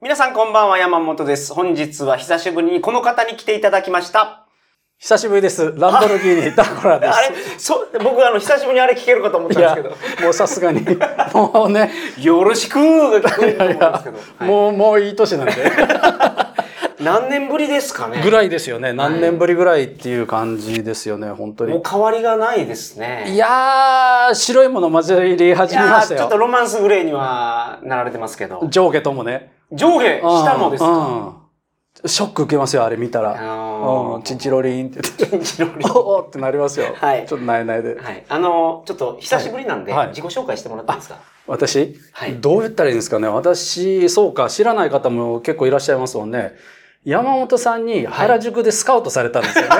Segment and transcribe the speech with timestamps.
[0.00, 1.52] 皆さんこんばんは、山本です。
[1.52, 4.46] 本日は久しぶりにこの方に来ていただきました。
[4.98, 5.74] 久しぶりです。
[5.76, 7.34] ランボルギーニタコラであれ？
[7.36, 7.58] す。
[7.66, 10.82] そ、僕あの、久しぶりにあれ聞けるかと思ったんですけど、、もうさすがに、
[11.34, 11.90] もうね、
[12.20, 15.52] よろしくが聞こえると思うんですけど、はいもう、もういい年なんで。
[17.00, 18.92] 何年ぶりですかねぐらいですよね。
[18.92, 21.72] 何年ぶりぐらいっていう感じですよね、本当に。
[21.72, 23.24] もう変わりがないですね。
[23.28, 26.40] いやー、白いもの混じり始めましたいやーちょっとよ。
[26.40, 29.57] ロマンスグレーにはなられてますけど、上下ともね。
[29.72, 30.88] 上下、下もですか？
[30.90, 31.38] うん
[32.06, 33.40] ショック受けますよ、あれ見たあら。
[33.42, 35.26] のうん、チンチロリンって言って。
[35.26, 36.94] チンチロリン おおってなりますよ。
[36.94, 37.96] はいちょっとなえなえで。
[38.00, 38.24] はい。
[38.28, 41.16] あの、ちょっと久しぶりなんで、はいはい自己紹介してもらっていいですか？
[41.48, 43.26] 私、はいどう言ったらいいんですかね？
[43.26, 46.52] 私、そうか、知らない方も結構いらっしゃいますもんね。
[47.04, 49.70] 山本さんに原宿でスカウトされたんですよね。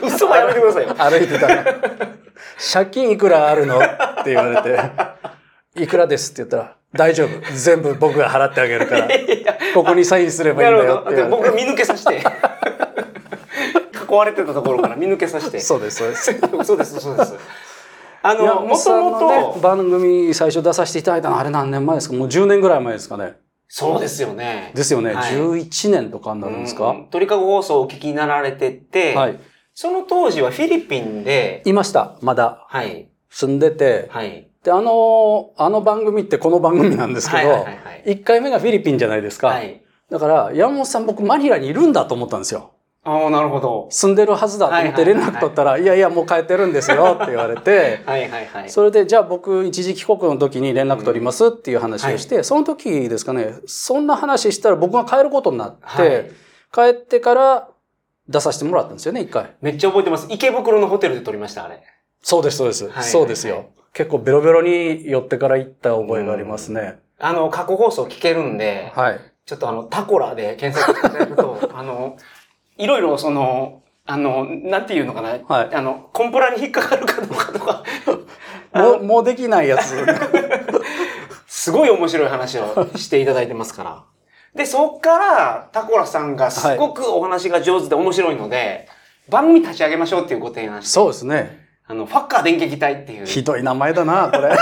[0.02, 0.94] 嘘はやめてくださいよ。
[0.96, 1.64] 歩いてたら。
[2.72, 3.78] 借金いくらあるの？
[3.78, 3.80] っ
[4.24, 6.32] て言われて、いくらです？
[6.32, 7.28] って言ったら、大丈夫。
[7.54, 9.08] 全部僕が払ってあげるから、
[9.74, 11.24] ここにサインすればいいんだよって。
[11.24, 12.22] 僕見抜けさせて。
[14.08, 15.58] 囲われてたところから見抜けさせて。
[15.60, 16.40] そうです、そうです。
[16.64, 17.34] そうです、そうです。
[18.22, 22.14] あの、山もともと、ね、番組最初出させていただいたのあれ何年前ですか？
[22.16, 23.34] もう10年ぐらい前ですかね。
[23.68, 24.70] そうですよね。
[24.74, 25.14] ですよね。
[25.14, 29.38] はい11年とかになるんですか、うん鳥かご放送をお聞きになられてて、はい。
[29.74, 32.64] その当時はフィリピンで、いました、まだ。
[32.68, 34.06] はい、住んでて。
[34.10, 34.48] はい。
[34.64, 38.16] で、あの、あの番組ってこの番組なんですけどはいはいはい、はい。
[38.16, 39.48] 1回目がフィリピンじゃないですか。
[39.48, 39.82] はい。
[40.10, 42.72] だから、山本さん僕マニラにいるんだと思ったんですよ。
[43.04, 43.88] ああ、なるほど。
[43.90, 48.70] 住んでるはずだと思って連はいはいはいはい絡取ったら、いやいや、もう帰ってるんですよって言われて、 はいはいはい。
[48.70, 56.30] それで、じゃあ僕一時帰国の時に連絡取りますっていう話をして、その時ですかね、そんな話したら僕が帰ることになって、はい
[56.74, 57.68] 帰ってから
[58.28, 59.54] 出させてもらったんですよね、一回。
[59.60, 60.26] めっちゃ覚えてます。
[60.28, 61.80] 池袋のホテルで撮りました、あれ。
[62.24, 62.88] そうです、そうです。
[62.88, 63.66] はいそうですよ。
[63.92, 66.98] 結構ベロベロに寄ってから行った覚えがありますね。
[67.20, 69.20] あの、過去放送聞けるんで、はい。
[69.44, 72.16] ちょっとあの、タコラで検索していただくと、 あの、
[72.78, 77.84] いろいろその、あの、なんていうのかな、はいあの、コンプラに引っかかるかどうかとか、
[78.74, 79.94] もう、もうできないやつ。
[81.46, 84.02] すごい面白い話をしていただいてますから。
[84.54, 88.88] で、そっから、タコラさんがすごくお話が上手で面白いので、
[89.28, 91.63] 番組立ち上げましょうっていうご提案して、そうですね。
[91.86, 93.26] あの、ファッカー電撃隊っていう。
[93.26, 94.56] ひどい名前だな、これ。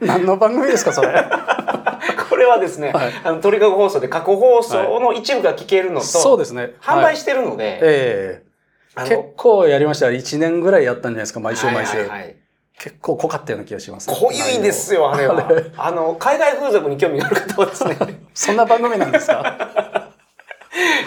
[0.06, 1.08] 何の番組ですか、それ。
[2.28, 6.74] これはですね、はいあの、鳥かご放送で過去放送の一部が聞けるのと、そうですね。
[6.80, 8.50] はい販売してるので、ええ
[8.94, 10.06] あの結構やりました。
[10.06, 11.96] 1年ぐらいやったんじゃないですか、毎週毎週。
[11.98, 12.36] はいはいはい
[12.82, 14.08] 結構濃かったような気がします。
[14.08, 15.46] 濃ゆいですよ、あれは。
[15.76, 17.94] あの、海外風俗に興味がある方はですね、
[18.32, 20.08] そんな番組なんですか？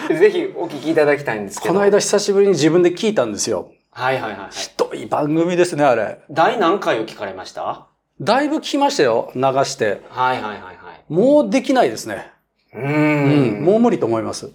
[0.08, 1.74] ぜひお聞きいただきたいんですけど。
[1.74, 3.72] この間久しぶりに自分で聞いたんですよ。
[3.94, 4.50] はいはいはいはい。
[4.50, 6.20] ひどい番組ですね、あれ。
[6.28, 7.62] 第何回を聞かれました？
[7.62, 7.86] は
[8.20, 9.84] だいぶ聞きましたよ、流して。
[9.84, 11.12] いはいはいはい。
[11.12, 12.32] もうできないですね。
[12.74, 12.82] うー。
[12.82, 14.50] うんん、もう無理と思います。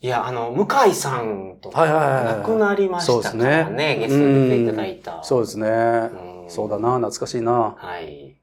[0.00, 2.24] いや、あの、向井さんとはいはいはい。
[2.38, 5.22] 亡くなりましたからね、ゲストに出ていただいた。
[5.22, 5.68] そうですね。
[5.68, 5.70] う
[6.28, 7.76] んそうだな、懐かしいな。
[7.78, 8.36] はい。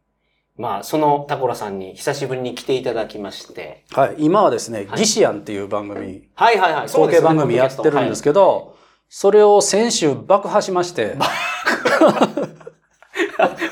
[0.57, 3.83] まあ、そのタコラさんに久しぶりに来ていただきまして。
[3.91, 6.89] はい、今はですね、はいギシアンっていう番組、はいはいはい。
[6.89, 8.75] そう統計番組やってるんですけど、
[9.09, 11.17] それを先週爆破しまして、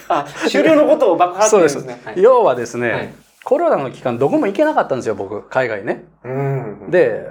[0.10, 2.12] あ、 終了のことを爆発そうですって言うんですね。
[2.14, 3.14] はい要はですね、はい
[3.48, 6.04] コロナの期間どこも行けなかったんですよ、僕、海外ね。
[6.26, 6.88] うん。
[6.92, 7.26] で、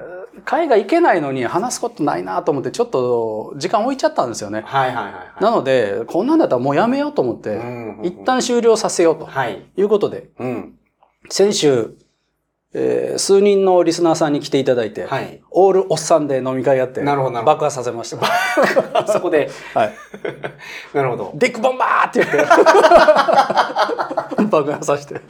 [0.46, 4.62] 海外行けないのに話すことないなと思って、ちょっと時間置いちゃったんですよね。
[4.64, 5.44] はいはいはいはい。
[5.44, 9.62] なので、こんなんだったらもうやめようと思って、うん一旦終了させようとはい。
[9.76, 10.78] いうことで、うん。
[11.28, 11.90] 先週、
[12.74, 15.40] えー数人のリスナーさんに来ていただいて、はい。
[15.50, 18.18] オールおっさんで飲み会やって、なるほどな爆破させました。
[18.92, 19.94] あ そこで、はい。
[20.92, 21.30] なるほど。
[21.34, 22.36] ディックボンバーって言って、
[24.50, 25.20] 爆破させて。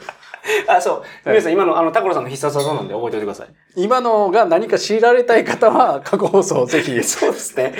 [0.67, 1.03] あ、そう。
[1.25, 3.47] 皆さん、今の、あの、タコラさんの必殺技なんで覚えておいてください。
[3.75, 7.73] 今のが何か強いられたい方は、過去放送をぜひそうですね。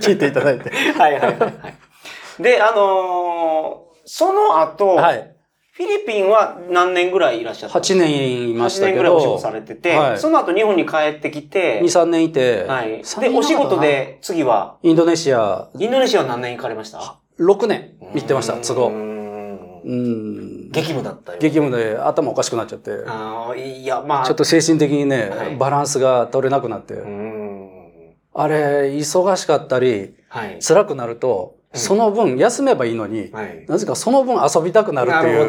[0.00, 0.70] 聞いていただいて。
[0.70, 2.42] はいはいはいはい。
[2.42, 5.33] で、あのーその後、はい。
[5.76, 13.00] フィリピンは何年ぐらいいらっしゃったんです8か年いました8年けどぐらいお仕事、されてて、はいその後日本に帰ってきて、2、3年いて、はい。
[13.02, 18.86] 三で、お仕事で次は、インドネシア、インドネシアは何年行かれました？6年行ってました、都合。
[18.86, 20.70] うんん。
[20.70, 21.38] 激務だったよ。
[21.40, 24.24] 激務で頭おかしくなっちゃって、ああ、いや、まあ。
[24.24, 28.14] ちょっと精神的にね、はいバランスが取れなくなって、うーん。
[28.32, 30.60] あれ、忙しかったり、はい。
[30.64, 33.64] 辛くなると、うんその分休めばいいのに、はい。
[33.68, 35.48] なぜかその分遊びたくなるってないう。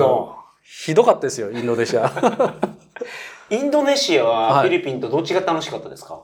[0.63, 2.11] ひどかったですよ、インドネシア。
[3.51, 6.23] インドネシアははいフィリピンとどっちが楽しかったですか？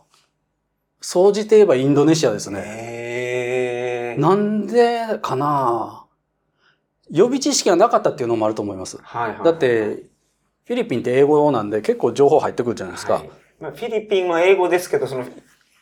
[1.01, 4.15] 総じて言えばインドネシアですね。
[4.17, 6.05] なんでかな？
[7.09, 8.97] 予備知識がなかったっていうのもあると思います。
[9.01, 9.43] はいはい。
[9.43, 10.09] だって、フ
[10.65, 13.15] フィリピンって英語なんで結構情報入ってくるじゃないですか。
[13.15, 15.25] はいまあ、フィリピンは英語ですけど、その、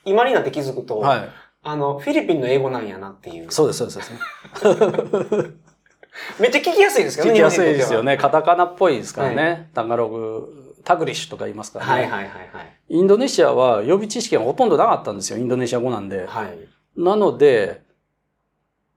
[0.04, 1.30] 今になって気づくと、はい。
[1.62, 3.52] あの、フィリピンの英語なんやなっていう。
[3.52, 4.12] そうです、そうです。
[4.56, 5.54] そうです
[6.40, 8.14] めっちゃ聞きやすいですけど聞きやすいですよね。
[8.14, 8.18] ね。
[8.18, 9.70] カタカナっぽいですからね。
[9.74, 11.92] タガログ、タグリッシュとか言いますからね。
[11.92, 12.76] はいはいはいはい。
[12.90, 15.38] インドネシアは予備知識がほとんどなかったんですよ。
[15.38, 16.26] インドネシア語なんで。
[16.26, 16.58] はい。
[16.98, 17.82] なので、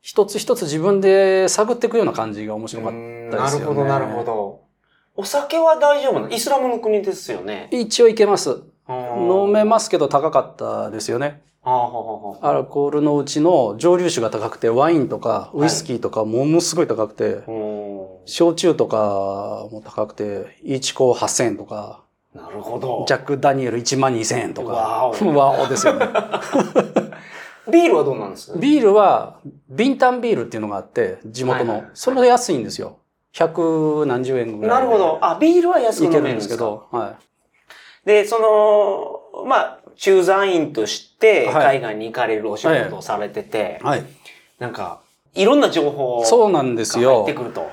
[0.00, 3.38] 一つ一つ自分で探っていくような感じが面白かったですよね。
[3.38, 4.60] なるほどなるほど。
[5.14, 6.30] お酒は大丈夫なの？
[6.30, 7.68] イスラムの国ですよね。
[7.70, 8.62] 一応いけます。
[8.88, 9.64] 飲めす。
[9.64, 11.42] ますけど高かったですよね。
[11.64, 23.04] アルコールのうちの蒸留酒が高くて、ワインとかウイスキーとかものすごい高くて、お焼酎とかも高くて、1コ8000円とか、ーなるほど。
[23.06, 24.72] ジャック・ダニエル1万2000円とか。
[24.72, 26.08] わお わおですよね。
[27.70, 28.58] ビールはどうなんですか？
[28.58, 29.36] ビールは、
[29.68, 31.84] ビンタンビールっていうのがあって、地元の。
[31.94, 32.96] それが安いんですよ。
[33.32, 34.80] 百何十円ぐらい。
[34.80, 35.18] なるほど。。
[35.20, 37.14] あ、ビールは安く飲めるんですすけど、は
[38.04, 43.84] で、その、まあ、駐在員としてはい海外に行かれるお仕事をされてて、い。
[43.84, 44.04] はい。
[44.58, 45.00] なんか、
[45.32, 47.40] いろんな情報がそうなんですよ入って。
[47.40, 47.70] くると。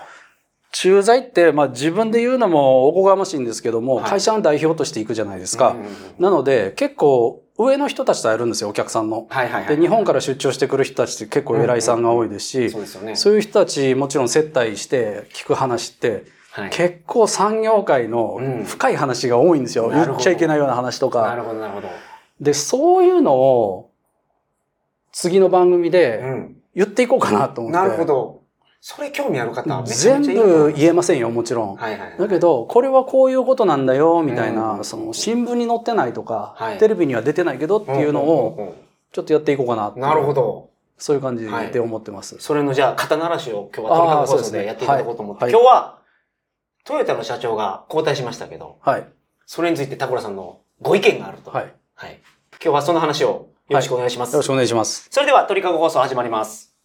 [0.72, 5.70] 駐在って、まあ自分で言うのもおこがましいんですけども、はい会社の代表として行くじゃないですか。
[5.70, 9.26] うんうんうんなので、結構上の人たちと会えるんですよ、お客さんの。
[9.28, 9.76] はいはいはい。
[9.76, 13.16] で、日本から出張してくる人たちって結構偉いさんが多いですし、そうですよね。
[13.16, 16.70] そういう人たちもちろん接待して聞く話って、はい。
[16.70, 19.90] 結構産業界のうん深い話が多いんですよ。
[19.90, 21.24] なるほど言っちゃいけないような話とか。
[21.24, 21.88] なるほど、なるほど。
[22.40, 23.92] で、そういうのを
[25.12, 26.56] 次の番組うでん。
[26.76, 27.78] 言っていこうかなと思って。
[27.78, 28.40] なるほど。
[28.82, 31.76] それ興味ある方、全部言えませんよ、もちろん。
[31.76, 32.18] はいはいはい。
[32.18, 38.76] だけど、これはこういうことなんだよ、みたいな、うんその新聞に載ってないとか、はいテレビには出てないけどっていうのを、を、
[39.12, 40.34] ちょっとやっていこうかななるほ。
[40.34, 40.70] ど。
[40.98, 42.38] そういう感じで思ってます。
[42.40, 46.00] それのじゃあ、肩慣らしを今日はトリカゴ放でやっていただこうと思って、はい今日は、
[46.86, 49.08] トヨタの社長が交代しましたけど、はい。
[49.46, 51.52] それについて田倉さんのご意見があると。
[51.52, 51.64] はい。
[51.66, 52.22] よはい。
[52.62, 53.28] 今日はその話を
[53.70, 54.36] よろしくお願いします。
[54.36, 55.08] ろしくお願いします。
[55.10, 56.76] それでは、鳥かご放送始まります。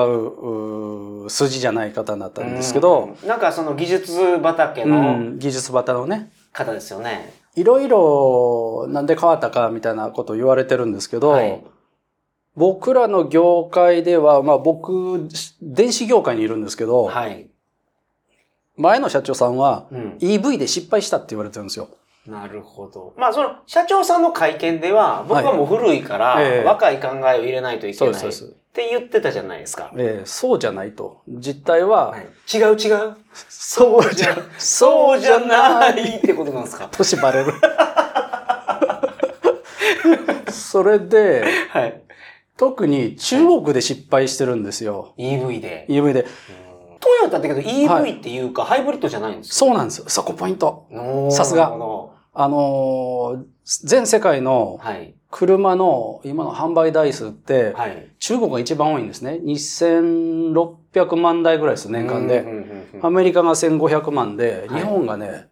[1.24, 3.28] うー筋じゃない方になったんですけど、うん。
[3.28, 11.64] なんかその技術畑うのん、技術バタのね、方ですよね、いろいろなんで変わったかみたいなことを言われてるんですけど、はい。
[12.56, 15.28] 僕らの業界では、まあ僕、
[15.62, 17.48] 電子業界にいるんですけど、はい、
[18.76, 21.88] 前の社長さんはうん、EV で失敗したって言われてるんですよ。
[22.28, 23.14] なるほど。
[23.18, 28.34] まあその社長さんの会見では僕はもう古いから、若い考えを入れないといけないっ。
[28.74, 31.22] て言ってたじゃないですか、ええそうじゃないと。
[31.28, 32.28] 実態は、はい。
[32.54, 33.18] 違う違う。
[33.34, 36.88] そうじゃ、 そうじゃないってことなんですか。
[36.90, 37.51] 年バレる。
[40.51, 42.01] それで、はい。
[42.56, 45.13] 特に中国で失敗してるんですよ。
[45.18, 45.86] EV で。
[45.90, 46.25] EV で。
[47.01, 50.05] トヨタってけどは EV っていうか、ハイブリッドじゃないんですそうなんですよ。
[50.08, 50.86] そこポイント。
[51.29, 51.74] かさすが
[52.34, 53.46] あのー
[53.84, 54.79] 全世界の。
[55.34, 58.10] 車の今の販売台数って、はい。
[58.20, 59.39] 中国が一番多いんですね。
[59.43, 62.46] 2600万台ぐらいです、年間で。
[63.01, 65.48] アメリカが1500万で、はい日本がね、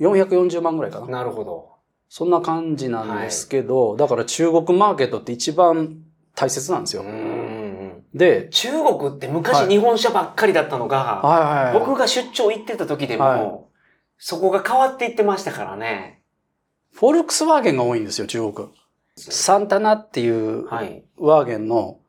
[0.00, 1.06] 440万ぐらいかな。
[1.06, 1.68] なるほど。
[2.08, 5.98] そんな感じなんですけど、だから中国マーケットって一番
[6.34, 7.02] 大切なんですよ
[8.14, 11.86] で、中国って昔はい日本車ばっかりだったのが、はいはいはい。
[11.86, 13.70] 僕が出張行ってた時でも、はい
[14.22, 16.20] そこが変わっていってましたからね。
[16.92, 18.68] フォルクスワーゲンが多いんですよ、中国。
[19.16, 21.02] サンタナっていうはい。
[21.16, 22.00] ワーゲンの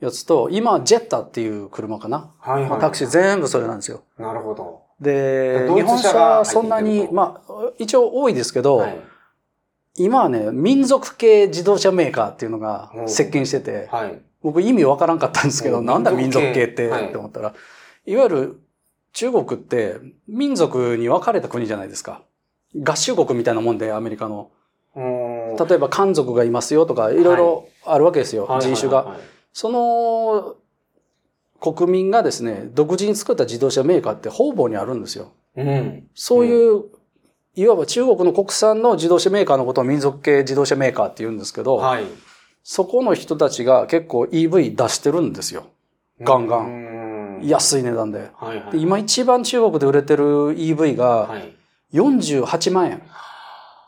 [0.00, 2.32] やつと、今はジェッタっていう車かな。
[2.40, 2.70] はいはい。
[2.70, 4.02] まあタクシー全部それなんですよ。
[4.18, 4.82] なるほど。
[5.00, 8.98] で、日本車はそんなに、まあ、一応多いですけど、はい。
[9.96, 14.22] 今はね、民族系自動車メーカーっていうのがうん席巻してて、はい。
[14.42, 17.54] 僕意味わからんかったんですけど、うんなんだ民民族系って、はいって思ったら、
[18.06, 18.60] いわゆる
[19.12, 22.22] 中国って民族に分かれた国じゃないですか。
[22.76, 24.50] 合衆国みたいなもんで、アメリカの。
[24.94, 29.16] うん例えば漢族がいますよとか、いろいろあるわけですよ、はい人種が。
[29.52, 30.56] その
[31.60, 35.32] 国民がですね、独自に作った自動車メーカーって方々にあるんですよ。
[35.56, 36.08] うん。
[36.14, 36.84] そういう、
[37.56, 42.04] いわば中国の国産の自動車メーカーのことを民族系自動車メーカーって言うんですけど、はい。
[42.70, 45.68] そこの人たちが結構 EV 出してるんですよ。
[46.20, 48.30] ガンガンン安い値段で。
[48.34, 48.72] はいはい。
[48.72, 51.56] で今一番中国で売れてる EV がはい。
[51.94, 53.02] 48万円。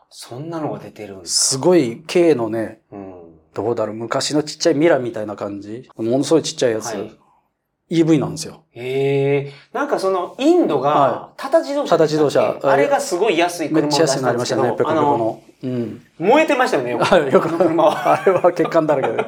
[0.09, 3.15] そんなのが出てるんですすごい軽のね、かうん。
[3.53, 5.87] どうだろう、昔のちっちゃいミラみたいな感じ。
[5.95, 6.95] ものすごいちっちゃいやつ。
[6.95, 7.15] はい
[7.91, 8.63] EV なんですよ。
[8.71, 9.53] へえ。
[9.73, 12.31] なんかその、インドがは、タタ自動車でしたっけ？
[12.31, 15.43] タタ自動車あれがすごい安い車めっちゃ安くなりましたね、ペコペコの。
[15.63, 16.03] うん。
[16.19, 16.99] 燃えてましたよね。
[17.01, 18.13] あよく車は。
[18.21, 19.25] あれは血管だらけで。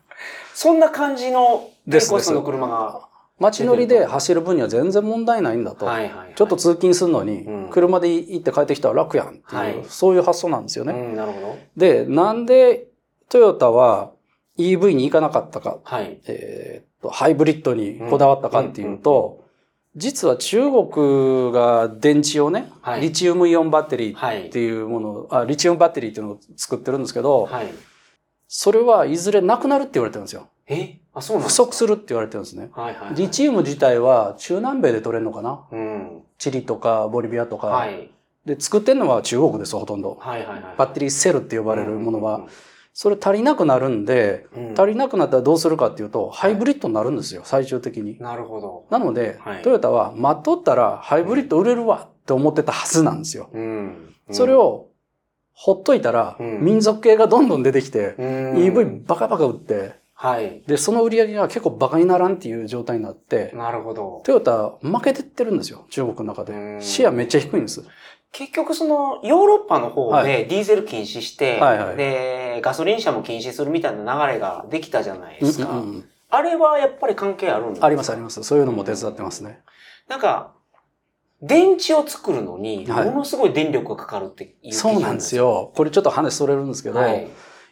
[0.54, 3.02] そんな感じのですですコストの車が。
[3.38, 5.84] 街乗りで走る分には全然問題ないんだと。
[5.84, 6.32] はいはいはい。
[6.34, 10.92] ちょっと通勤するのにうん、車で行って帰ってきたら楽やんっていう、はいそういう発想なんですよね。
[10.92, 11.56] うん、なるほど。
[11.76, 12.86] で、なんで
[13.28, 14.10] トヨタは
[14.58, 16.18] EV に行かなかったか、はい。
[16.26, 19.45] えーっと、ハイブリッドにこだわったかっていうと、
[19.96, 27.72] 実は中国が電池をね、はいリチウムイオンバッテリーはいっていうものを、あ、リチウムバッテリーっていうのを作ってるんですけど、はい。
[28.48, 30.48] それはいずれなくなるって言われてるんですよ。
[30.68, 30.98] え？
[31.14, 32.68] あ、そうなん不足するって言われてるんですね。
[32.72, 33.14] はいはい。
[33.14, 35.64] リチウム自体は中南米で取れるのかな？
[35.72, 36.22] うん。
[36.38, 37.68] チリとかボリビアとか。
[37.68, 38.10] はい。
[38.44, 40.18] で、作ってるのは中国です、ほとんど。
[40.20, 40.74] はいはいはい。
[40.76, 42.48] バッテリーセルって呼ばれるものはうん。
[42.98, 48.18] それ足りなくなるんで、うん足りなくなったらどうするかっていうと、ハイブリッドになるんですよ、最終的に。
[48.18, 48.86] なるほど。
[48.88, 53.50] なので、はいトヨタは待っとったらハイブリッド売れるわって思ってたはずなんですよ。
[53.52, 54.14] うん。
[54.30, 54.88] それ、を
[55.52, 58.24] ほっといたら、うん民族系がどんどん出てきて、うん、
[58.54, 60.62] EV バカバカ売って、はい。
[60.66, 64.22] で、その売り上げが結構バカにならんっていう状態になって、なるほど。
[64.24, 66.76] トヨタ負けてってるんですよ、中国の中でう。
[66.78, 67.84] んシェアめっちゃ低いんです。
[68.36, 75.70] 結局そのヨーロッパの方はでディーゼル禁止して、はいはいで、ガソリン車も禁止するみたいな流れができたじゃないですか。
[75.70, 77.86] うんうんうんあれはやっぱり関係あるんですか？
[77.86, 78.42] ありますあります。
[78.42, 79.60] そういうのも手伝ってますね。
[80.08, 80.54] なんか、
[81.40, 85.36] 電池を作るのに、はいものすごい電力がかかるっていう記事そうなんです。
[85.36, 85.72] よ。
[85.76, 87.28] これちょっと話それるんですけど、はい。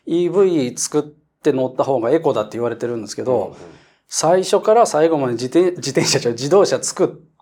[0.07, 3.57] EV 作って乗った方がエコだって言われてるんですけど、うんうん
[4.07, 7.34] 最初から最後まで自転自転車じゃ自動車作はい。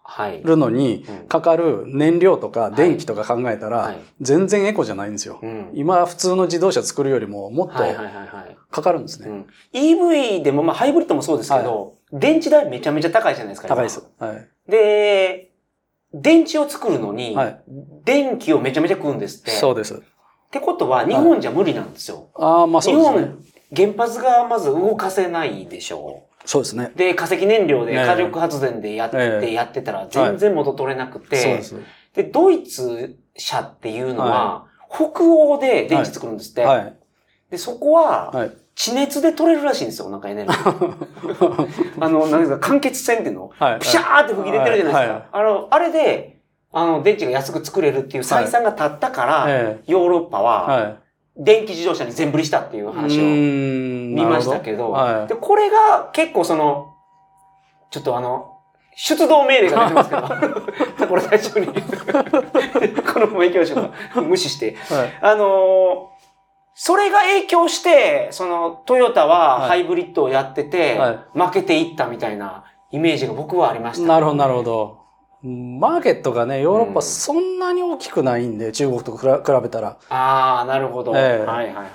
[0.43, 5.39] るのにうんかかる燃料とか電気とか考えたら、はい全然エコじゃないんですよ。
[5.43, 7.83] うん今普通の自動車作るよりももっと。
[8.71, 9.29] かかるんですね。
[9.29, 13.69] うん EV でも、まあハイブリッドもそうですけど、電池代めちゃめちゃ高いじゃないですか。
[13.69, 14.07] 今高いです。
[14.19, 14.49] はい。
[14.71, 15.51] で、
[16.15, 17.63] 電池を作るのに、はい
[18.05, 19.51] 電気をめちゃめちゃ食うんですって。
[19.53, 19.95] そうです。
[19.95, 19.99] っ
[20.51, 22.29] てことは、日本じゃ無理なんですよ。
[22.35, 23.35] ああ、まあそう日ですね。
[23.75, 26.93] 本、原発がまず動かせないでしょそうですね。
[26.95, 26.99] う。
[26.99, 31.77] で、化石燃料でええ火力発電でやって、ええやってたら全然元取れなくて、そうです。
[32.15, 36.65] で、ドイツ車っていうのは、北欧で電池作るんですって。
[36.65, 36.97] はい。
[37.51, 38.53] で、そこは、はい。
[38.75, 41.67] 地熱で取れるらしいんですよ、なんかエネルギー。
[42.01, 43.79] あの、なんですか、間欠泉っていうのはい。
[43.81, 45.29] ピシャーって吹き出てるじゃないですか。
[45.31, 46.39] あの、あれで、
[46.73, 50.43] あの、電池が安く作れるっていう採算が立ったから、えヨーロッパえ。
[50.43, 50.99] は、はい。
[51.37, 55.27] 電気自動車に全振りしたっていう話を見見ましたけど、はい。
[55.29, 56.95] で、これが結構その、
[57.91, 58.59] ちょっとあの、
[58.95, 61.67] 出動命令が出てますけど、 これ最初に、
[63.03, 65.19] この免許証が無視して、はい。
[65.21, 66.13] あのー
[66.75, 69.69] それが影響して、その、トヨタははい。
[69.69, 74.63] ハイブリッドをやってて、は負けていったみたいなイメージが僕はありました、なるほど、なるほ。
[74.63, 75.02] ど。
[75.43, 79.27] マーケットがね、ヨーロッうんパそんなに大きくないんで、中国と比
[79.63, 79.99] べたら。
[80.09, 81.13] ああ、なるほど。
[81.17, 81.87] ええはいはいはい。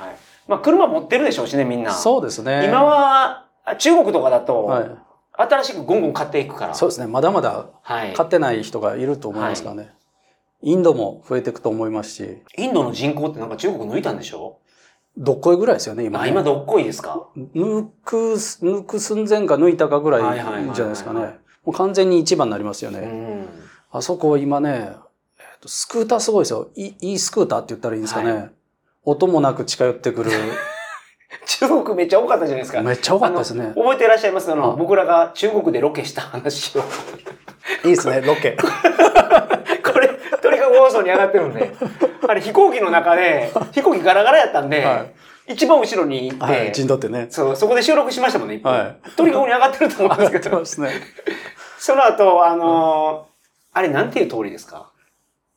[0.47, 1.91] まあ、車持ってるでしょうしね、みんな。
[1.91, 2.65] そうですね。
[2.67, 4.91] 今は、あ中国とかだと、はい。
[5.39, 6.73] 新しくゴンゴン買っていくから。
[6.73, 7.07] そうですね。
[7.07, 8.13] まだまだはい。
[8.13, 9.93] 買ってない人がいると思いますからね。
[10.63, 14.57] インドも増えていくと思いますし、インドの人口ってなんか中国抜いたんでしょ？
[15.15, 16.29] どっこいぐらいですよね、今あ、ね。
[16.29, 17.27] 今どっこいですか？
[17.55, 21.37] 抜く、抜く寸前か抜いたかぐらいはいはいはいはいじゃないですかね。
[21.63, 23.01] もう完全に一番になりますようね。
[23.93, 23.97] ん。
[23.97, 24.91] あそこ今ね、
[25.39, 26.69] えっとスクーターすごいですよ。
[26.75, 28.31] いいいスクーターって言ったらいいんですかね。
[28.31, 28.49] は
[29.03, 30.31] 音もなく近寄ってくる。
[31.45, 32.81] 中国めっちゃ多かったじゃないですか。
[32.81, 33.73] めっちゃ多かったですね。
[33.75, 34.51] 覚えていらっしゃいます？
[34.51, 36.81] あの、あ僕らが中国でロケした話を。
[37.83, 38.57] いいですね、ロケ。
[39.83, 40.07] これ、
[40.41, 41.73] とにかく放送に上がってるんで。
[42.27, 45.05] あれ飛行機の中で、飛行機ガラガラやったんで、は
[45.47, 47.27] 一番後ろに行って、はい、陣取ってね。
[47.29, 50.65] そう、そこで収録しましたもんね、はいとにかく上がってると思うんですけど 上がってま。
[50.65, 51.01] すね。
[51.79, 53.26] その後、あのー
[53.77, 54.91] あれなんていう通りですか？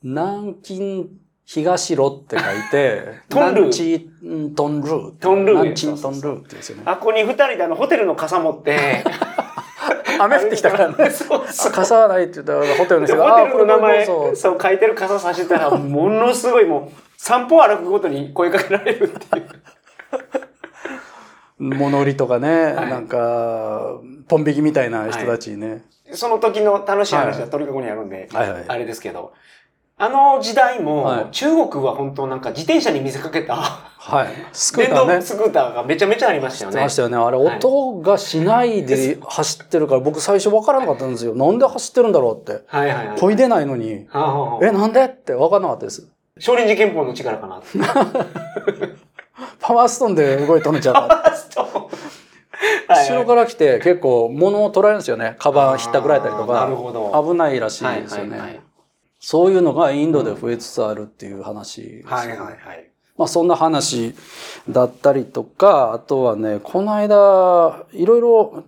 [0.02, 1.08] 南京
[1.46, 5.16] 東路って書いて、トンルー南チントンルー。
[5.16, 6.82] トンルー南チントンルーって言うんですよね。
[6.84, 9.02] あここに二人であの、ホテルの傘持って、
[10.20, 11.08] 雨降ってきたからね。
[11.10, 11.72] そうそう。
[11.72, 19.48] 傘はないって言ったらホテルの人が、でホテルの名前、そう書いてる傘さしてたら、 ものすごいもう、散歩歩くごとに声かけられるっていう。
[21.58, 23.98] 物売りとかね、はいなんか、
[24.28, 25.82] ポン引きみたいな人たちにね。
[26.14, 28.64] その時の楽しい話は鳥かごにあるんで、はいはい。
[28.68, 29.32] あれですけど。
[30.02, 34.28] あの時代も、はい中国は本当なんか自転車に見せかけたはい。
[34.52, 35.14] スクー電ターね。
[35.16, 36.96] 動スクーターがめちゃめちゃありましたよねまし。
[36.96, 37.16] たよね。
[37.18, 41.34] あれ、はい音がしないで走ってるから、僕最初分からなかったんですよ。
[41.34, 42.64] なんで走ってるんだろうって。
[42.66, 43.18] はいはいはい。
[43.20, 45.04] こいでないのに、はあはえ、なんで？
[45.04, 46.08] って分からなかったです。
[46.38, 47.60] 少林寺拳法の力かな。
[49.60, 51.30] パワーストーンで動い止めちゃった。
[52.88, 55.36] 後ろから来て結構物を取られるんですよね。
[55.38, 56.66] カバンひったくられたりとか。
[56.66, 57.30] ほど。
[57.30, 58.38] 危ないらしいはいですよね。
[58.38, 58.60] はいはい。
[59.18, 62.90] そういうのがインドで増えつつあるっていう話です、はいはいはい。
[63.18, 64.14] まあそんな話
[64.68, 68.64] だったりとか、あとはね、この間、いろいろ、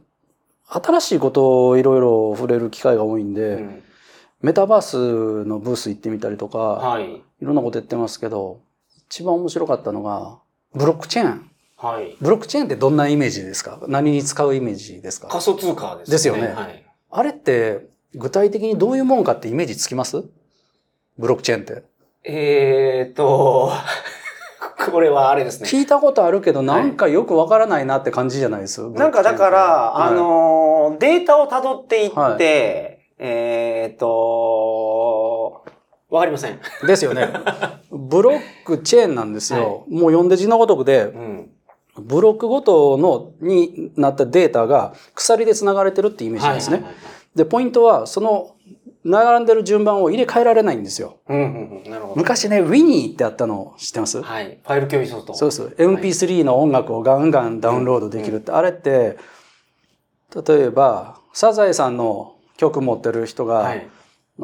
[0.67, 3.83] 新しいことをいろいろ触れる機会が多いんで、うん
[4.43, 7.15] メタバースのブース行ってみたりとか、はい。
[7.15, 8.61] いろんなことやってますけど、
[9.09, 10.41] 一番面白かったのが、
[10.75, 11.51] ブロックチェーン。
[11.83, 12.17] はい。
[12.21, 13.81] ブロックチェーンってどんなイメージですか？
[13.89, 15.27] 何に使うイメージですか？
[15.29, 16.13] 仮想通貨ですね。
[16.15, 16.85] ですよねはい。
[17.11, 20.23] あれって具体的にどういうもんかってイメージつきます？
[21.19, 21.83] ブロックチェーンって。
[22.25, 23.73] えーっと、
[24.93, 25.69] これはあれですね。
[25.69, 28.89] 聞いたことあるけど、なんかよくわからないなって感じじゃないです。
[28.91, 29.59] なんかだから、
[29.91, 32.37] はいあのー、データを辿っていって、はい
[33.19, 35.65] えーっと、
[36.11, 36.61] わかりません。
[36.87, 37.29] ですよね。
[37.91, 39.85] ブロックチェーンなんですよ。
[39.89, 41.51] もう読んで字のごとくでう、ん。
[41.99, 46.85] ブロックごとのになったデータが鎖で繋がれてるってイメージなんですね。
[47.35, 48.55] で、ポイントは、その、
[49.05, 51.17] 並んでる順番を入れ替えられないんですよ。
[51.29, 51.91] うんうんうん。
[51.91, 52.15] なるほど。
[52.17, 54.23] 昔ね、ウィニーってあったの知ってます？
[54.23, 54.61] はい。
[54.63, 55.35] ファイル共有ソフト。
[55.35, 55.63] そうです。
[55.77, 59.17] MP3 の音楽をガンガンダウンロードできるって、あれって、
[60.47, 63.89] 例えば、サザエさんの曲持ってる人が、はい。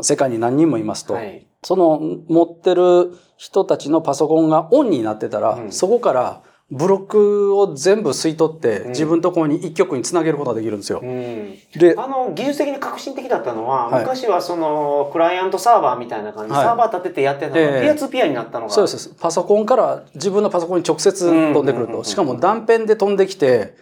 [0.03, 1.47] 世界に何人もいますと、はい。
[1.63, 11.01] その持ってる人たちのパソコンがオンになってたら、うんそこからブロックを全部吸い取って、うん自分のところに一曲につなげることができるんですよ。
[11.03, 11.59] うん。
[11.75, 19.15] で、あの、技術的に革新的だったのは、はい昔はその、クライアントサーバーみたいな感じで、はいサーバー立ててやってたのが、ええピアツーピアになったのが、そうです。
[19.19, 22.05] パソコンから自分のパソコンに直接飛んでくると。
[22.05, 23.75] しかも断片で飛んできて、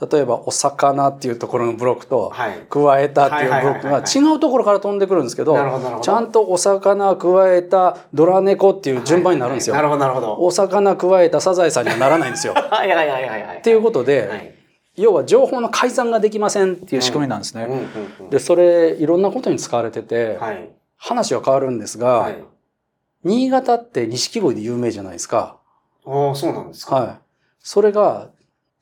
[0.00, 2.66] 例えばお魚っていうところのブロックと、はい。
[2.70, 5.54] 加えたっていうブロックが違うところから飛んでくるんですけど。
[6.02, 9.76] ちゃんとお魚加えたドラ猫っていう順番になるんですよ。
[9.76, 12.54] なるほど、なるほお魚加えたサザエさんにはならないんですよ。
[12.54, 12.60] ど。
[12.74, 13.56] はいはいはいはいはい。
[13.58, 14.54] っていうことで、はい。
[14.96, 17.68] 要は情報の改ざんができませんっていう仕組みなんですね。
[18.30, 20.70] で、それいろんなことに使われてて、はい。
[20.96, 22.44] 話は変わるんですが、はい。
[23.22, 25.58] 新潟って錦鯉で有名じゃないですか。
[26.06, 26.96] ああ、そうなんですか。
[26.96, 27.18] はい。
[27.58, 28.30] それが、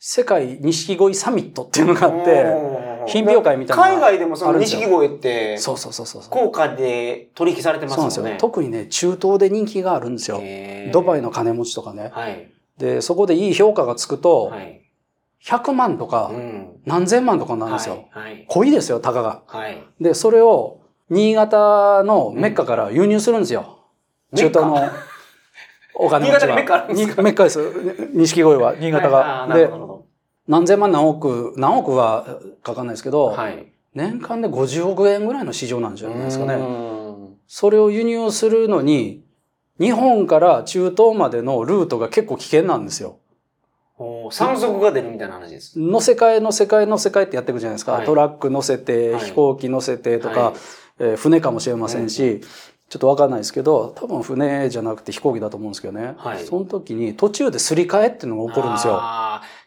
[0.01, 2.45] 世界錦鯉サミットっていうのがあって、
[3.07, 6.23] 品評会みたいな海外でもその錦鯉って、そうそうそうそう。
[6.23, 8.15] そう高価で取引されてますもんね。
[8.17, 8.39] なんですよ。
[8.39, 10.41] 特にね、中東で人気があるんですよ。
[10.93, 12.11] ドバイの金持ちとかね。
[12.13, 12.49] はい。
[12.79, 14.85] で、そこでいい評価がつくと、はい。
[15.45, 16.81] 100万とかうん。
[16.85, 18.09] 何千万とかなんですよ。
[18.11, 18.33] はい。
[18.33, 18.45] はい。
[18.49, 19.43] 濃いですよ、たかが。
[19.47, 19.83] はい。
[20.01, 20.81] で、それを
[21.11, 23.61] 新潟のメッカから輸入するんですよ。
[23.73, 23.79] うん
[24.37, 24.91] 中東の
[25.99, 26.55] お金持ちは。
[26.55, 27.23] 新潟にメッカあるんですか？
[27.23, 27.61] にメッカです。
[28.15, 29.17] 錦鯉は、新潟が。
[29.19, 29.71] はいで
[30.47, 33.71] 何千万何億、何億はかかんないですけど、はい。
[33.95, 36.55] 年間で50億円ぐらいの市場なんじゃないですかうね。
[36.55, 39.25] んそれを輸入するのに、
[39.79, 43.19] 日本から中東までのルートが結構危険なんですよ。
[44.31, 45.79] 山賊が出るみたいな話です。
[45.79, 47.93] 乗せ替え乗せ替え乗せ替えってやっていくじゃないですか。
[47.93, 50.55] はいトラック乗せて、はい飛行機乗せてとか、はい
[51.01, 52.41] えー船かもしれませんし、
[52.89, 56.15] ちょっとわかんないですけど、多分船じゃなくて飛行機だと思うんですけどね。
[56.17, 59.01] はいその時に途中ですり替えっていうのが起こるんですよ。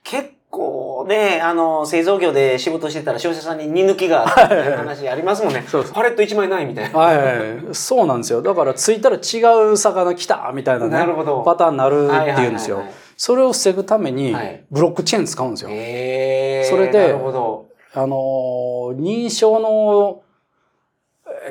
[0.04, 5.64] 結構ね、あの、製造業で仕事してたら商社さんに荷抜きがあって話ありますもんね。
[5.68, 7.00] そうパレット1枚ないみたいな。
[7.00, 8.42] はいはいはい、そうなんですよ。
[8.42, 12.94] だから着いたら違う魚来たみたいなね、なるほどパターンになるっていうんですよはいはいはいはい。
[13.18, 15.70] それを防ぐためにはい、ブロックチェーン使うんですよ。
[15.72, 17.70] へーそれでなるほど。
[17.94, 20.21] あのー認証のえー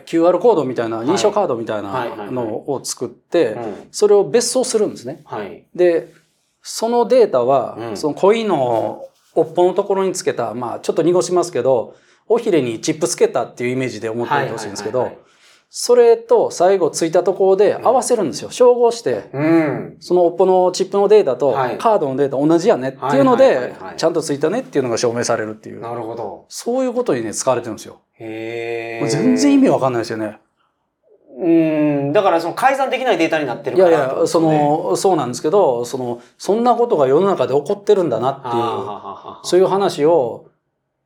[0.07, 1.07] QR コードみたいな、はい。
[1.07, 2.33] 認証カードみたいはいはいはない。
[2.33, 3.75] のを作って、うん。
[3.91, 5.23] それを別装するんですね。
[5.25, 5.65] はい。
[5.75, 6.13] で、
[6.63, 7.97] そのデータは、うん。
[7.97, 11.97] その鯉の尾っぽのところにつけた、まあちょっと濁しますけど、
[12.31, 15.25] 尾ひれにチップつけたっていうイメージで思っておいてほしいんですけどはいはいはい、
[15.73, 18.51] それと最後ついたところで合わせるんですよ。
[18.51, 19.97] 照合して、うん。
[20.01, 25.81] その尾っぽのチップのデータとはいカードのデータ同じやねっていうのではい、ちゃんとついたねっていうのが証明されるっていう。
[25.81, 26.47] なるほど。
[26.49, 28.01] そういうことにね、使われてるんですよ。
[28.19, 30.41] へ全然意味わかんないですよね。
[31.39, 32.13] うん。
[32.13, 40.50] だからその改ざんできないデータになってるからいやいや、そ、の、そうなんですけど、その、そんなことが世の中で起こってるんだなっていう、あそういう話を、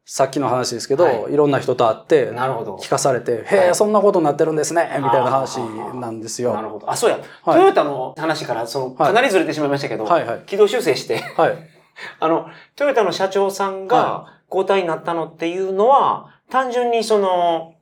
[0.06, 2.76] さっきの話ですけど、はいい、ろんな人と会って、なるほど。
[2.76, 5.58] 聞かされて、へえ、はいそんなことになってるんですね、みたいな話
[5.94, 6.52] なんですよ。
[6.52, 6.90] なるほど。
[6.90, 7.18] あ、そうや。
[7.42, 10.42] はいトヨタの話から、その、はいかなりずれてしまいましたけど、はいはい。
[10.46, 11.56] 軌道修正して、はい。
[12.20, 17.74] あの、トヨタの社長さんが交代になったのっていうのは、単純にその、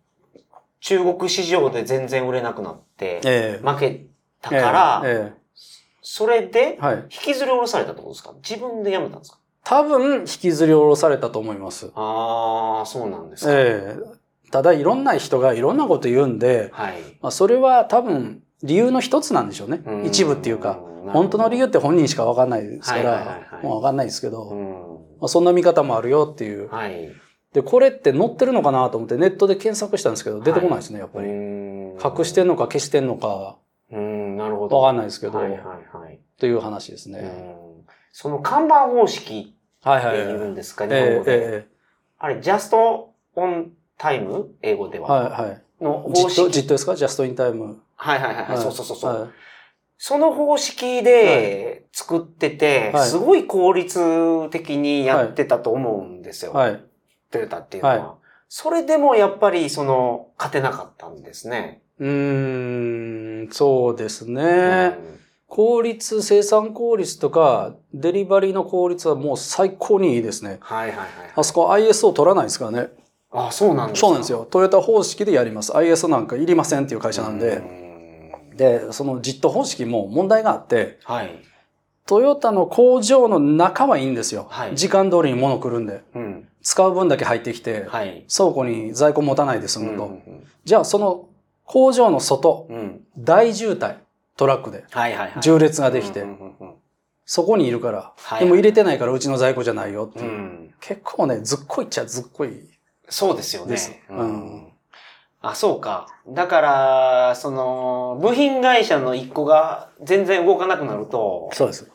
[0.80, 4.04] 中国市場で全然売れなくなって、ええ負け
[4.40, 5.42] たから、ええ
[6.02, 6.78] それで。
[7.04, 8.32] 引きずり下ろされたってことですか？
[8.48, 9.38] 自分で辞めたんですか？
[9.64, 11.90] 多分、引きずり下ろされたと思います。
[11.94, 13.52] ああ、そうなんですか。
[13.52, 17.00] ええただ、いろんな人がいろんなこと言うんで、はい。
[17.22, 20.04] まあ、それは多分、理由の一つなんでしょうねうん。
[20.04, 20.78] 一部っていうか。
[21.08, 24.70] 本当の理由って本人しかわかんないですかはいはいはいらは、いもうわかんないですけど、うん。
[25.20, 26.68] まあ、そんな見方もあるよっていう。
[26.68, 27.10] はい。
[27.54, 31.28] で、これって載ってるのかなと思ってネットで検索したんですけど、出てこないですね、やっぱり。
[31.28, 33.56] 隠隠してんのか消してんのか、
[33.90, 34.78] うん、なるほど。
[34.78, 36.18] わかんないですけど、はいはいはい。
[36.38, 37.56] という話ですうね。
[38.12, 40.16] んその看板方式ってはいはい。
[40.18, 41.56] 言うんですか、日ええ本語で。
[41.56, 41.66] え
[42.18, 42.76] あれ、just
[43.36, 44.46] on time?
[44.62, 45.08] 英語でえは。
[45.08, 45.62] はいはい。
[45.82, 46.50] の方式。
[46.52, 46.94] じっとですか？
[46.94, 47.80] ジャストインタイム。
[47.96, 48.58] はいはいはいはい。
[48.58, 49.20] そうそうそうそう。
[49.22, 49.30] はい
[50.04, 56.52] その方式で作ってて、はいすごい効率的にやってたと思うんですよ。
[56.52, 56.82] はい。
[57.30, 57.98] トヨタっていうのは。
[57.98, 58.14] は
[58.48, 61.82] それでもやっぱりその、勝てなかったんですね。
[62.00, 64.88] うーん、そうですうね。
[64.88, 65.20] ん
[65.54, 70.56] 効率、生産効率とか、デリバリーの効率はもう最高にいいですね。
[70.60, 71.08] はいはいはい。
[71.36, 72.88] あそこ ISO 取らないですからね。
[73.30, 74.06] あ、そうなんですか？
[74.06, 74.32] そうなんです。
[74.32, 74.46] よ。
[74.50, 75.76] トヨタ方式でやります。
[75.76, 77.56] ISO なんかいりませんっていう会社なんうで。
[77.58, 81.30] んで、そのジット方式も問題があって、はい。
[82.06, 84.46] トヨタの工場の中はいいんですよ。
[84.48, 86.02] はい時間通りに物来るんで。
[86.14, 86.48] うん。
[86.62, 88.24] 使う分だけ入ってきて、はい。
[88.34, 90.18] 倉庫に在庫持たないで済うんむと。
[90.64, 91.28] じゃあその
[91.66, 93.00] 工場の外、うんうん。
[93.18, 93.96] 大渋滞、
[94.36, 94.84] トラックで。
[94.90, 95.42] はいはいはい。
[95.42, 96.24] 重列ができて
[97.24, 98.12] そこにいるから。
[98.16, 100.24] はいでも入れてないからうちの在庫じゃないよっていう。
[100.26, 100.74] うん。
[100.80, 102.68] 結構ね、ずっこいっちゃずっこい。
[103.08, 103.76] そうですよね。
[104.10, 104.68] うん
[105.44, 106.06] あ、そうか。
[106.28, 111.90] だから、その、部品会社の一個が全然動かなくなると、そうです。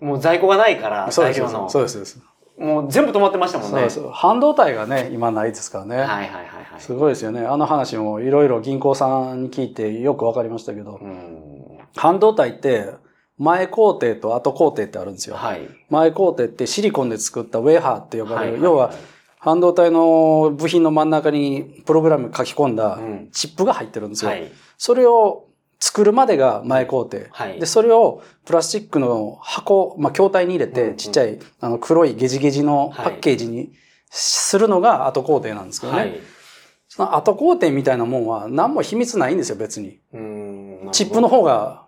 [0.00, 1.40] もう在庫がないから、そうです。
[1.40, 1.68] 材料の。
[1.68, 1.92] そうです。
[1.92, 2.20] そうです。
[2.58, 3.90] もう全部止まってましたもんね。
[3.90, 4.12] そうです。
[4.12, 5.96] 半導体がね、今ないですからね。
[5.98, 6.80] はいはいはいはい。
[6.80, 7.44] すごいですよね。
[7.44, 11.45] あの話もいろいろ銀行さんに聞いてよくわかりましたけど、うん。
[11.96, 12.94] 半導体って
[13.38, 15.36] 前工程と後工程ってあるんですよ。
[15.36, 15.68] はい。
[15.90, 18.92] 前工程ってシリコンで作ったウェーハーって呼ばれる、はい要は、
[19.38, 24.30] 半導体の部品の真ん中にプログラム書き込んだうんチップが入ってるんですよ。
[24.30, 24.50] はい。
[24.78, 25.46] それを
[25.78, 27.18] 作るまでが前工程。
[27.30, 33.72] はいで、それをプラスチックの箱、まあ、筐体に入れて、うんうんちっちゃい、あの、黒いゲジゲジのパッケージに
[34.10, 35.98] するのが後工程なんですけどね。
[35.98, 36.20] はい。
[36.88, 40.00] その後工程みたいなもんは何も秘密ないんですよ、別に。
[40.14, 41.28] うんチップの。
[41.28, 41.85] 方が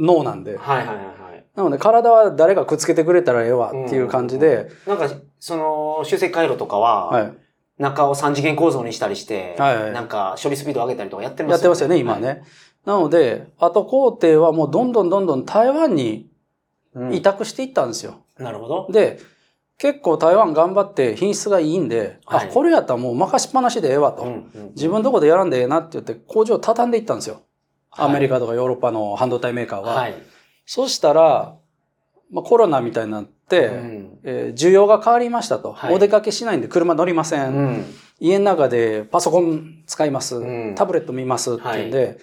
[0.00, 0.56] 脳なんで。
[0.56, 1.44] はいはいはいはい。
[1.54, 7.32] なので体は誰がくっつけてくれたらええわっていう感じで、なんか、その、集積回路とかは、はい。
[7.78, 12.42] 中を三次元構造にしたりして、はいはいなんか処理スピード上げたりとかやってますやってますよね、今ね。
[12.84, 16.28] なので、後工程はもうどんどんどんどん台湾に
[16.94, 17.18] はい。
[17.18, 18.22] 委託していったんですよ。
[18.38, 18.88] うんなるほど。
[18.90, 19.18] で、
[19.78, 24.24] 結構台湾頑張って品質がいいんで、はいあ、これやったらもう任しっぱなしでええわと。
[24.24, 27.42] うんうん自分どこでやらんでええなって言って工場を畳んでいったんですよ。
[27.90, 29.94] アメリカとかヨーロッパの半導体メーカーは。
[29.94, 30.14] はい。
[30.66, 31.56] そしたら、
[32.30, 37.54] まあ、コロナみたいになって、うんえー需要が変わりましたと、はいお出かけしないんで車乗りません。
[37.54, 37.84] うん。
[38.20, 40.36] 家の中でパソコン使います。
[40.36, 42.18] うんタブレット見ますっていうんで、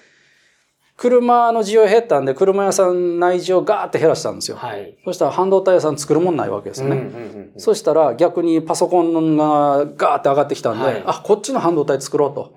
[0.98, 4.58] 車の需要減ったんで、車屋さん内需をガーって減らしたんですよ。
[4.58, 4.98] はい。
[5.04, 6.96] そしたら半導体屋さん作るもんないわけですよね。
[6.96, 12.54] うんそしたら逆にパソコンがガーって上がってきたんで、はいあ、こっちの半導体作ろうと。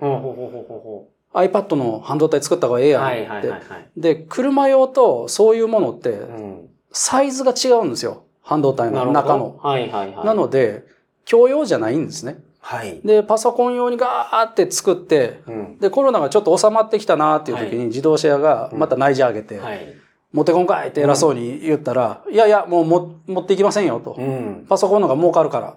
[1.33, 3.09] iPad の半導体作った方がええうやんって。
[3.09, 3.89] はいはいはいはい。
[3.97, 8.23] で、車用とそういうものってうんサイズが違うんですよ。
[8.41, 9.59] 半導体の中の。
[9.61, 10.25] はいはいはい。
[10.25, 10.83] なので、
[11.29, 12.39] 共用じゃないんですね。
[12.61, 12.99] はい。
[13.05, 15.77] で、パソコン用にガーって作って、うん。
[15.77, 19.93] で、コロナがちょっと収まってきたなっていう時に自動車屋がまた内需上げて、はい。
[20.33, 24.15] 持ってこんかいって偉そうに言ったら、いやいや、もうも持っていきませんよと。
[24.17, 24.65] うん。
[24.67, 25.75] パソコンの方が儲かるから。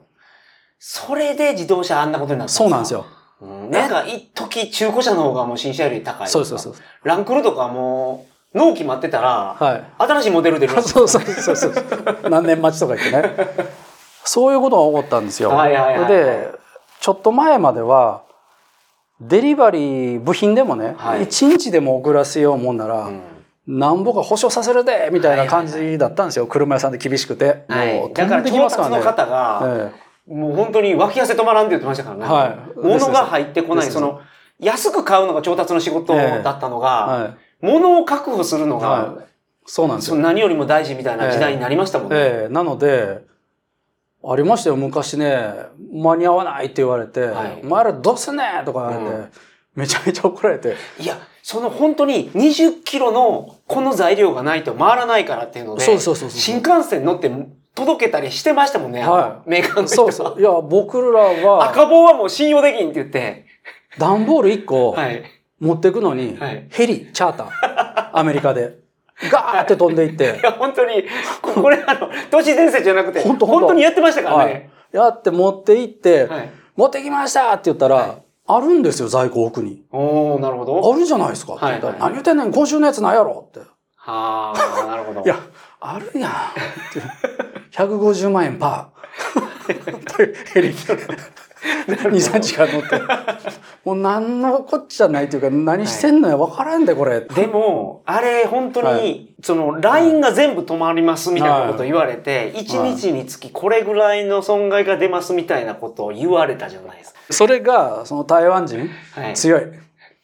[0.78, 2.94] それで自動車あんなことになったそうなんです。
[2.94, 3.04] よ。
[3.42, 6.28] うんなんか、一時中古車の方がもう新車より高い。
[6.28, 6.82] そうそうです。
[7.02, 9.84] ランクルとかもう、納期待ってたら、はい。
[9.98, 11.74] 新しいモデル出るらしいそうそうそうそう。
[12.30, 13.46] 何年待ちとか言ってね。
[14.24, 15.48] そういうことが起こったんですよ。
[15.50, 16.50] はいはいはいはいで、
[17.00, 18.22] ちょっと前までは、
[19.20, 23.22] デリバリー部品でもね、はい1日でも遅らせようもんなら、うん
[23.64, 26.48] なんぼか保証させるでみたいな感じだったんですよ。
[26.48, 27.44] 車屋さんで厳しくて。
[27.44, 28.12] もうはい。
[28.12, 29.92] だから飛んでき調ますからの方が、え
[30.32, 32.24] もう本当に脇汗止まらんって言ってましたからね。
[32.24, 33.90] はい物が入ってこない。
[33.90, 34.20] その、
[34.58, 38.80] 安く買うのが調達の仕事だったのえが、は物を確保するのい。
[38.80, 39.24] が、はい。
[39.66, 40.16] そうなんですよ。
[40.16, 42.16] 何よりも大事みたいな時代になりましたもんね。
[42.18, 43.24] ええなので、
[44.24, 49.30] ありましたよ、昔ね、間に合わないって言われて、はいお前らどうすんねんとか言われて、うん
[49.74, 57.30] めちゃめちゃ怒られて、いや、その本当に20キロのこの材料がないと回らないからっていうので、そうそうそうそう新幹線乗って
[57.74, 59.00] 届けたりしてましたもんね。
[59.00, 60.12] はメーカーの人は。
[60.12, 60.40] そうそう。
[60.40, 63.46] いや、僕らは、赤棒はもう信用できんって言って。
[63.98, 65.22] 段ボール1個はい。
[65.60, 68.78] 持ってくのに、はいヘリ、チャーター、アメリカで、
[69.30, 71.04] ガーって飛んでいって い、や、本当に、
[71.40, 74.70] ここれあの、都市伝説じゃなくて、本当本当にやってましたからね。
[74.90, 76.50] やって持って行って、はい。
[76.74, 79.84] 持ってきましたって言ったら、はいあるんですよ、在庫奥に。
[79.92, 80.92] おー、なるほど。
[80.92, 83.60] あるじゃないですかって言ったら、はいはい何言ってんねん、今週のやつないやろって。
[83.96, 85.22] はあ、なるほど。
[85.24, 85.36] いや、
[85.80, 86.32] あるやんっ
[86.92, 87.61] て。
[87.72, 89.02] 150万円パー。
[90.54, 91.26] ヘリ、2、
[91.86, 93.00] 3時間乗って。
[93.84, 97.20] もう何のこっちゃないというか、何してんのや、わからんで、これ。
[97.20, 107.20] でも、あれ、本当に、はその、LINE が全部止まりますみたいなことを言われて、い1日につきこれぐらいの損害が出ますみたいなことを言われたじゃないですか。
[107.30, 109.34] それが、その台湾人、はい。
[109.34, 109.62] 強い。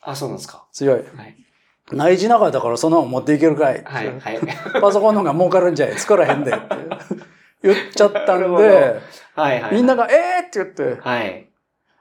[0.03, 0.65] あ、そうなんですか。
[0.73, 0.97] 強い。
[0.97, 1.37] はい。
[1.91, 3.83] 内地長だからその持っていけるかい。
[3.85, 4.21] はい。
[4.21, 4.39] はい。
[4.81, 5.99] パソコンの方が儲かるんじゃい。
[5.99, 6.53] 作らへんで。
[6.53, 6.61] って
[7.63, 8.47] 言っちゃったんで、
[9.35, 9.61] はい。
[9.63, 9.75] はい。
[9.75, 11.49] みんなが、えーって言って、はい。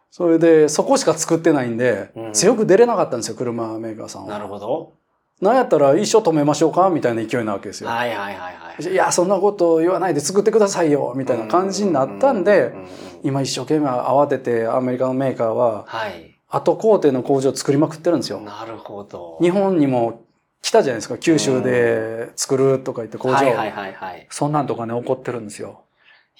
[0.09, 4.29] それで、そこしか作ってないんで、うん強く出れなかったんですよ、車メーカーさんは。
[4.29, 4.93] なるほど。
[5.41, 7.89] なんやったら一生止めましょうかみたいな勢いなわけですよ。
[7.89, 8.91] はいはいはいはい。
[8.91, 12.73] いや、そんなこと言わないで作ってくださいよみたいな感じになったんで
[13.23, 16.33] 今一生懸命慌ててアメリカのメーカーは、はい。
[16.49, 18.39] 後工程の工場を作りまくってるんですよ。
[18.39, 19.37] なるほど。
[19.41, 20.21] 日本にも
[20.67, 23.35] 来たじゃないですか、九州で作るとか言って工場。
[23.35, 24.27] はいはいはいはい。
[24.29, 25.83] そんなんとかね、起こってるんですよ。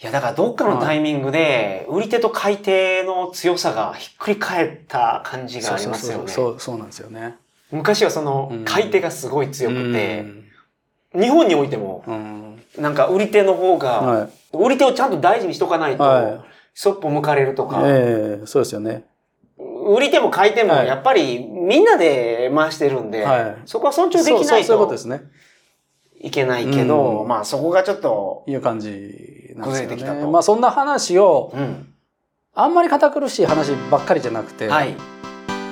[0.02, 6.28] いや、だからどっかのタイミングで、売り手と買い手の強さがひっくり返った感じがありますよね。
[6.28, 7.38] そうそうそうなんですよね。
[7.72, 10.26] 昔はそのうん、買い手がすごい強くて
[11.14, 15.98] う、ん日本においても、うんなんか売り手の方が、は売り手をちゃんと大事にしとかないい。
[15.98, 17.70] と、はそっぽ向かれるとい。
[17.70, 19.06] か、ええそうですよね。
[19.58, 25.24] 売り手も買い手も、はいやっぱりみんなで回してるんで、はいそこは尊重できないとそういうことですね。
[26.20, 28.90] いけないけど、うんまあそこがちょっと、いう感じ
[29.56, 29.90] なんですよね。
[29.90, 31.94] 崩れてきたとまあそんな話を、うん。
[32.54, 34.96] あんまり堅苦しい話ばっかりじゃなくて、はい。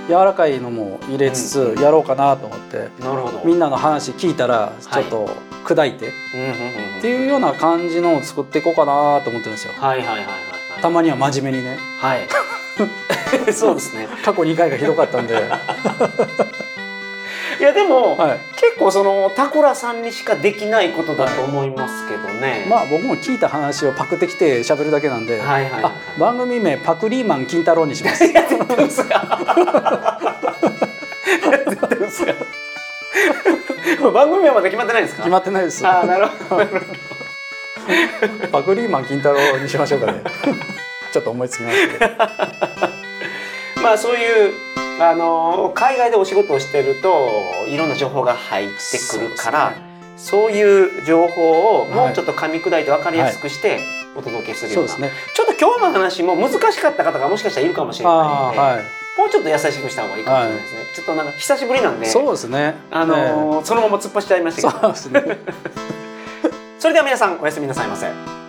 [0.08, 3.42] 柔らかいのも入れつつやろうかなと思って、なるほど。
[3.44, 5.30] みんなの話聞いたらちょっと
[5.66, 9.74] 砕いて、うんうんうんうんっていうような感じのを作っていこうかなと思ってるんですよ。
[9.74, 10.28] はいはいはいはい
[10.82, 11.78] たまには真面目にね。
[12.00, 12.28] はい。
[12.78, 13.54] はい。
[13.54, 14.08] そうですね。
[14.24, 15.36] 過去2回がひどかったんで。
[17.60, 18.40] いやでも、はい。
[18.58, 22.66] 結構そのタコラさんにしかできないことだと思いますけどね。
[22.70, 28.26] まあ僕も聞いた話をパクってきて喋るだけなんで、はいはいはいあ番組名パクリーマン金太郎にします。
[28.26, 29.26] いや絶対嘘や。
[31.70, 32.36] 絶対嘘や。
[34.14, 35.24] 番組名まで決まってないんですか？
[35.24, 35.86] 決まってないです。
[35.88, 36.66] ああ、なるほど。
[38.52, 40.22] パクリーマン金太郎にしましょうかね。
[41.12, 41.78] ちょっと思いつきまし。
[43.82, 44.54] まあそういう、
[45.00, 47.30] あの海外でお仕事をしてると
[47.68, 49.74] いろんな情報が入ってくるから
[50.16, 53.80] そう,、いう情報をもうちょっと噛み砕いて分かりやすくして
[54.16, 55.12] お届けするような、ね。
[55.36, 58.84] ちょっと今日の話も難しかった方がもしかしたらいるかもしれないあので、あはい。
[59.18, 62.76] もうちょっと優しくした方がいいかもしれないですね、ちょっとなんか久しぶりなんでそうですね。
[62.92, 65.38] あのそのまま突っ走っちゃいましええたけどそうですね。
[66.80, 68.45] それでは皆さんおやすみなさいませ。